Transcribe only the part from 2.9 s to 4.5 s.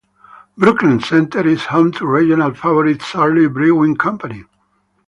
Surly Brewing Company.